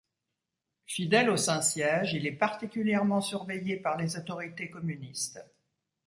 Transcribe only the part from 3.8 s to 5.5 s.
les autorités communistes.